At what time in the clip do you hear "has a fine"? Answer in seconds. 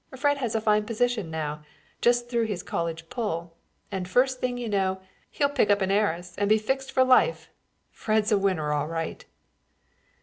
0.39-0.87